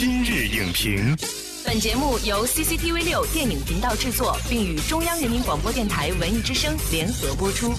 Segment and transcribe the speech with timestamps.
[0.00, 1.14] 今日影评，
[1.62, 7.74] 本节目由 CCTV 六电影频道制作，并与中央人民广播电台文艺之声联合播出。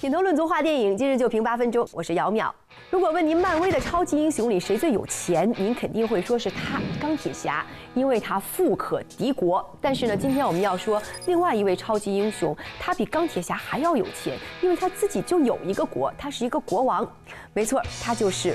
[0.00, 2.50] 品头论足话电影，今日就评八分钟，我是姚淼。
[2.90, 7.64] 如果问您漫威的超级英雄里谁最有钱，您肯定会说是他——钢铁侠，
[7.94, 9.64] 因为他富可敌国。
[9.80, 17.08] 但是呢，今天我们要说另外一位超级英雄，他比钢铁侠还要有钱，因为他自己就有一个国，他是一个国王。
[17.52, 18.52] 没错，他就是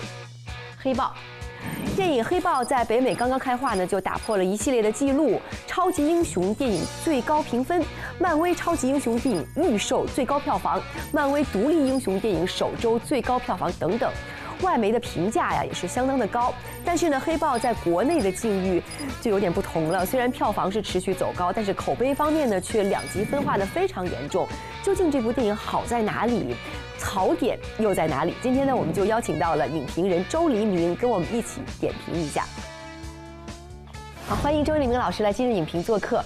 [0.81, 1.13] 黑豹。
[1.95, 7.84] 电影《黑豹》在北美刚刚开画呢，就打破了一系列的记录：超级英雄电影最高评分、
[8.17, 10.81] 漫威超级英雄电影预售最高票房、
[11.12, 14.12] 漫威独立英雄电影首周最高票房等等。
[14.61, 16.53] 外媒的评价呀也是相当的高，
[16.85, 18.81] 但是呢，黑豹在国内的境遇
[19.21, 20.05] 就有点不同了。
[20.05, 24.47] 虽然票房是持续走高，但是口碑方面呢却两极分化的非常严重。
[24.84, 26.55] 究竟这部电影好在哪里？
[26.97, 28.35] 槽点又在哪里？
[28.43, 32.45] 今天呢，我们就邀请到了影评人周黎明，跟我们一起点评一下。
[34.27, 36.23] 好，欢迎周黎明老师来今日影评做客。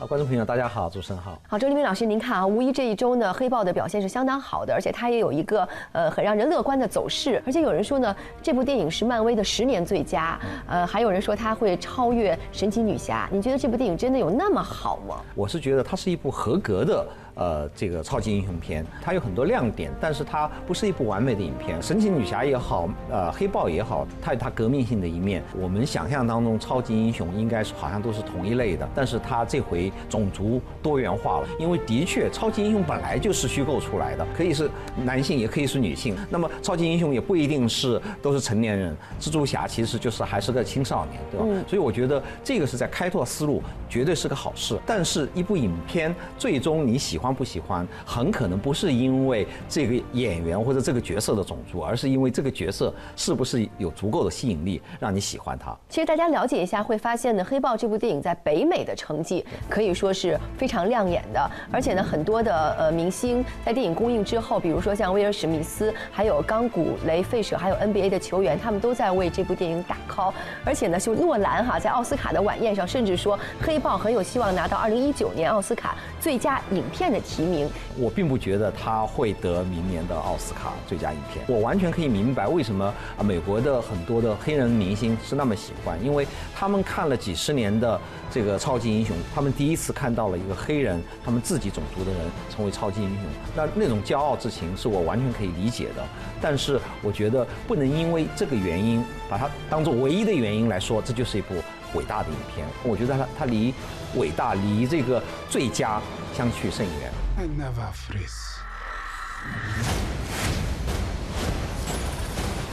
[0.00, 1.36] 啊，观众朋友，大家好，主持人好。
[1.48, 7.42] 好，周黎明老师，您看啊，无疑这一周呢，黑豹的表现是相当好的，而且它也有一个呃很让人乐观的走势。
[7.44, 10.38] 而且有人说呢，这部电影是漫威的十年最佳，
[10.68, 13.28] 呃，还有人说它会超越神奇女侠。
[13.32, 15.16] 你觉得这部电影真的有那么好吗？
[15.34, 17.04] 我是觉得它是一部合格的。
[17.38, 21.80] 呃，这个超级英雄片，它有很多亮点，但是它不是一部完美的影片。
[21.80, 25.42] 神奇女侠也好，呃，黑豹也好，它有它革命性的一面。
[25.56, 34.68] 我们想象当中超级英雄应该是好像都是同一类的，但是它这回种族多元化了，因为的确超级英雄本来就是虚构出来的，可以是
[35.04, 36.16] 男性，也可以是女性。
[36.28, 41.64] 那么超级英雄也不一定是都是成年人，蜘蛛侠其实就是还是个青少年，对吧？
[41.68, 44.76] 所以我觉得这个是在开拓思路，绝对是个好事。
[44.84, 47.27] 但是，一部影片最终你喜欢。
[47.34, 55.76] 不喜欢，很可能不是因为这个演员或者这个角色的种族，而是因为这个角色是不是有足够的吸引力让你喜欢他。
[55.88, 70.32] 其实大家了解一下会发现呢，《黑豹》这部电影在北美的成绩可以说是非常亮眼的，而且呢，很多的呃明星在电影公映之后，比如说像威尔史密斯，还有钢骨雷费舍，还有 NBA 的球员，他们都在为这部电影打 call。
[70.64, 77.17] 而且呢，就诺兰哈在奥斯卡的晚宴上，甚至说《黑豹》很有希望拿到2019年奥斯卡最佳影片的。
[77.20, 81.44] 提名，我并不觉得他会得明年的奥斯卡最佳影片。
[81.48, 82.84] 我完全可以明白为什么
[83.16, 92.20] 啊，美国的很多的黑人明星是那么喜欢，因为他们看了几十年的这个超级英雄，他们第一次看到了一个黑人，他们自己种族的人
[92.50, 93.24] 成为超级英雄，
[93.54, 96.04] 那那种骄傲之情是我完全可以理解的。
[96.40, 101.54] 但是我觉得不能因为这个原因把它当做唯一的原因来说，这就是一部
[101.98, 102.64] 伟大的影片。
[102.84, 103.74] 我觉得它它离
[104.14, 105.20] 伟大离这个
[105.50, 106.00] 最佳。
[106.34, 107.10] 相去甚远。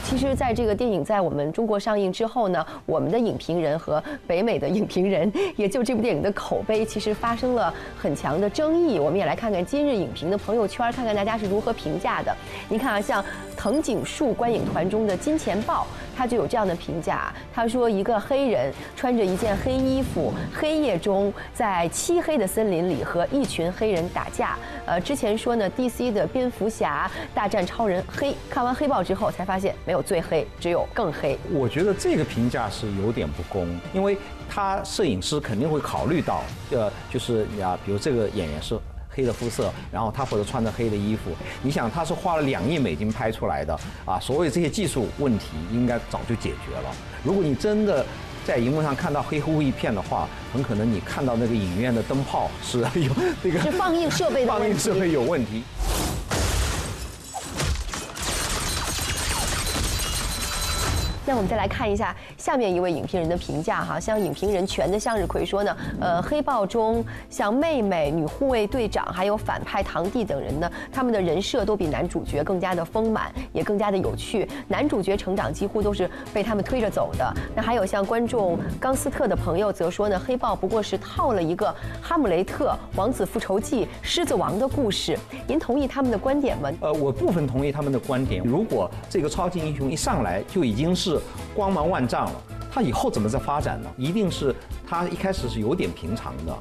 [0.04, 9.00] 其实，在这个电影在我们中国上映之后呢，我们的影评人和北美的影评人也就这部电影的口碑，其实发生了很强的争议。
[9.00, 12.32] 我们也来看看今日影评的朋友圈，看看大家是如何评价的。
[12.68, 13.24] 你看啊，像
[13.66, 15.88] 藤井树观影团中的金钱豹。
[16.16, 24.56] 他就有这样的评价，他说一个黑人穿着一件黑衣服，黑夜中在漆黑的森林里和一群黑人打架。
[24.86, 31.36] 呃，之前说呢，DC 的蝙蝠侠大战超人黑，看完黑豹之后才发现没有最黑，只有更黑。
[31.52, 34.16] 我觉得这个评价是有点不公，因为
[34.48, 38.78] 他摄影师肯定会考虑到，呃，就是呀，比如这个演员是。
[39.16, 41.30] 黑的肤色，然后他或者穿着黑的衣服，
[41.62, 46.94] 你想他是花了两亿美金拍出来的啊，所有这些技术问题应该早就解决了。
[47.24, 48.04] 如果你真的
[48.44, 53.10] 在荧幕上看到黑乎乎一片的话，很可能你看到那个影院的灯泡是 有
[53.42, 55.62] 那个是放映设备的放映设备有问题。
[61.26, 74.48] 那我们再来看一下下面一位影评人的评价哈，像影评人全的向日葵说呢，呃，黑豹中像妹妹、女护卫队长还有反派堂弟等人呢，他们的人设都比男主角更加的丰满，也更加的有趣。
[74.68, 77.34] 男主角成长几乎都是被他们推着走的。
[77.56, 85.18] 那还有像观众冈斯特的朋友则说呢，黑豹不过是套了一个哈姆雷特、王子复仇记、狮子王的故事。
[85.48, 86.70] 您同意他们的观点吗？
[86.80, 88.44] 呃，我部分同意他们的观点。
[88.44, 91.15] 如果这个超级英雄一上来就已经是
[91.54, 93.90] 光芒万丈了，他以后怎么再发展呢？
[93.96, 94.54] 一定是
[94.88, 96.56] 他一开始是有点平常的，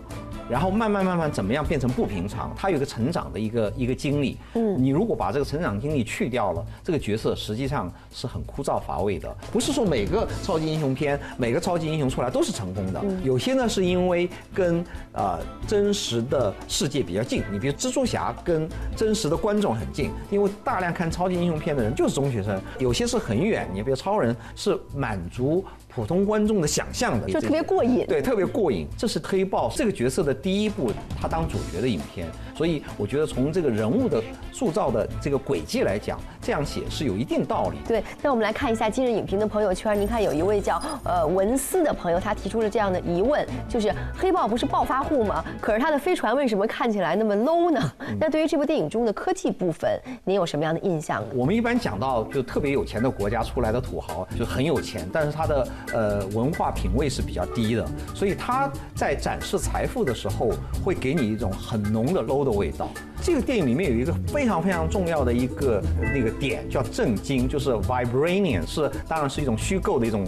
[0.50, 4.38] 然后慢慢慢慢怎么样变成不平常，他有一个成长的一个一个经历。
[4.54, 9.36] 嗯，你如果把这个成长经历去掉了，这个角色实际上是很枯燥乏味的。
[9.52, 17.44] 不是说每个超级英雄片每个超级英雄出来都是成功的，有些呢是因为跟呃真实的世界比较近。
[17.52, 22.62] 你比如蜘蛛侠跟真实的观众很近，因为大量看超级英雄片的人就是中学生。
[22.78, 25.66] 有些是很远，你比如超人是满足。
[25.96, 28.06] 普通观众的想象的，就特别过瘾。
[28.06, 28.86] 对，特别过瘾。
[28.98, 32.28] 这是黑豹这个角色的第一部，他当主角的影片。
[32.56, 37.78] 所以我觉得从这个人物的塑造的这个轨迹来讲，这样写是有一定道理。
[37.88, 40.00] 对，那我们来看一下今日影评的朋友圈。
[40.00, 45.44] 您看，有一位叫呃文思的朋友，他提出了这样的疑问：就是黑豹不是暴发户吗？
[45.60, 47.92] 可是他的飞船为什么看起来那么 low 呢？
[48.20, 51.28] 那对于这部电影中的科技部分，您有什么样的印象呢？
[51.36, 55.68] 我们一般讲到就特别有钱的国家出来的土豪，就很有钱，但是他的。
[55.94, 60.52] 呃，文化品位是比较低的，所以他在展示财富的时候，
[60.84, 62.90] 会给你一种很浓的 low 的味道。
[63.22, 65.82] 这个电影里面有一个非常非常重要的一个
[66.14, 70.24] 那个点，叫震惊，就是 vibranium，是当然是一种虚构的一种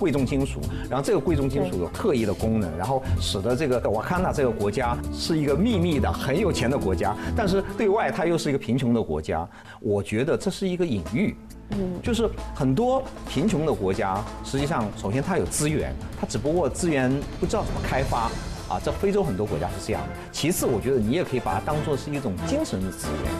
[0.00, 0.60] 贵重金属。
[0.88, 9.48] 然后这个贵重金属有特异的功能，然后使得这个瓦坎达这个国家是一个秘密的很有钱的国家，但是对外它又是一个贫穷的国家。
[9.80, 11.34] 我觉得这是一个隐喻。
[11.72, 17.08] 嗯，就是很多贫穷的国家，实际上首先它有资源，它只不过资源
[17.38, 18.28] 不知道怎么开发，
[18.70, 20.08] 啊，在非洲很多国家是这样的。
[20.30, 23.32] 其次，我觉得你也可以把它当做是一种精神的资源。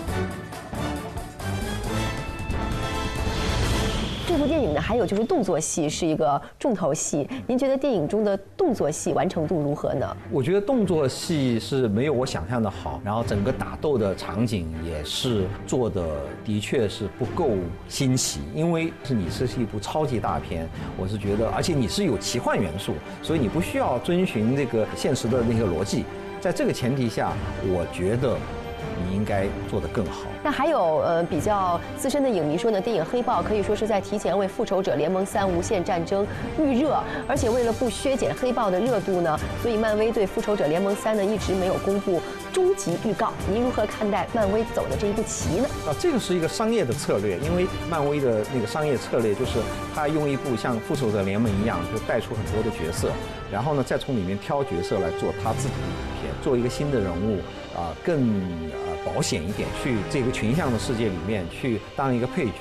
[4.30, 7.28] 这部电影呢，还有就是动作戏是一个重头戏。
[7.48, 10.16] 您觉得电影中的动作戏完成度如何呢？
[10.30, 16.06] 我觉得动作戏是没有我想象的好，然后整个打斗的场景也是做的
[16.44, 17.50] 的确是不够
[17.88, 18.38] 新奇。
[18.54, 22.94] 因为是你是是一部超级大片，我是觉得，而且你是有奇幻元素，
[23.24, 26.04] 所以你不需要遵循这个现实的那个逻辑。
[26.40, 27.32] 在这个前提下，
[27.66, 28.38] 我觉得。
[29.10, 30.28] 你应该做得更好。
[30.42, 36.24] 那还有呃比较资深的影迷说呢，电影《黑豹》可以说是在提前为《复仇者联盟三：无限战争》
[36.62, 42.22] 预热，而且为了不削减《黑豹》的热度呢，所以漫威对《复仇者联盟三》呢一直没有公布
[42.52, 43.32] 终极预告。
[43.52, 45.68] 您如何看待漫威走的这一步棋呢？
[45.88, 49.58] 啊，这个是一个商业的策略，因为漫威的那个商业策略就是
[49.92, 53.10] 他用一部像《复仇者联盟》一样，就带出很多的角色，
[53.50, 57.38] 然后呢再从里面挑角色来做他自己的影片，做一个新的人物
[57.76, 58.40] 啊，更。
[59.05, 62.52] 保险一点，去这个群像的世界里面去当一个配角，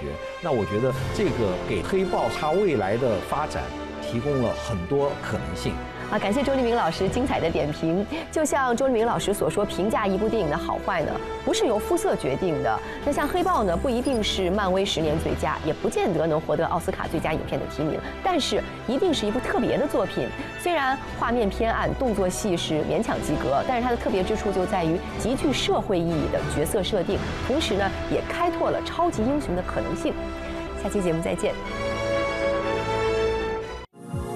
[0.42, 3.64] 那我觉得这个给黑豹它未来的发展
[4.02, 5.74] 提供了很多可能性。
[6.12, 8.06] 啊，感谢周立明老师精彩的点评。
[8.32, 11.12] 就像周立明老师所说，评价一部电影的好坏呢，
[11.46, 12.80] 不是由肤色决定的。
[13.06, 20.28] 那像《黑豹》呢，不一定是漫威十年最佳，也不见得能获得奥斯卡最佳影片的提名，但是一定是一部特别的作品。
[20.60, 30.12] 虽然画面偏暗，动作戏是勉强及格，但是它的特别之处就在于极具社会意义的角色设定，同时呢，也开拓了超级英雄的可能性。
[30.82, 31.54] 下期节目再见。